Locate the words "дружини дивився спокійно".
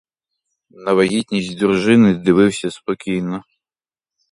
1.57-3.43